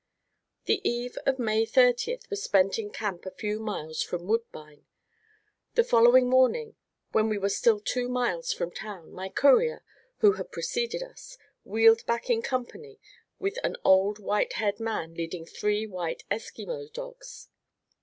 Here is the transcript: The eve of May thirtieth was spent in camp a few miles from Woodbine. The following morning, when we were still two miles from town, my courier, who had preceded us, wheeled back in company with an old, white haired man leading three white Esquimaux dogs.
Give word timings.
The 0.65 0.81
eve 0.83 1.15
of 1.27 1.37
May 1.37 1.63
thirtieth 1.63 2.27
was 2.31 2.41
spent 2.41 2.79
in 2.79 2.89
camp 2.89 3.23
a 3.27 3.29
few 3.29 3.59
miles 3.59 4.01
from 4.01 4.25
Woodbine. 4.25 4.87
The 5.75 5.83
following 5.83 6.27
morning, 6.27 6.75
when 7.11 7.29
we 7.29 7.37
were 7.37 7.49
still 7.49 7.79
two 7.79 8.09
miles 8.09 8.51
from 8.51 8.71
town, 8.71 9.11
my 9.11 9.29
courier, 9.29 9.83
who 10.17 10.31
had 10.37 10.51
preceded 10.51 11.03
us, 11.03 11.37
wheeled 11.63 12.03
back 12.07 12.31
in 12.31 12.41
company 12.41 12.99
with 13.37 13.59
an 13.63 13.75
old, 13.85 14.17
white 14.17 14.53
haired 14.53 14.79
man 14.79 15.13
leading 15.13 15.45
three 15.45 15.85
white 15.85 16.23
Esquimaux 16.31 16.87
dogs. 16.91 17.49